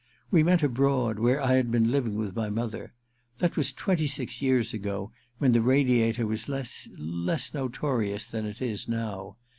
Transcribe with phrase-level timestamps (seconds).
[0.31, 2.91] We met abroad, where I had been living \nth my mother.
[3.37, 8.63] That was twenty six years ago, when the Radiator was less— ^less notorious than it
[8.63, 9.37] is now.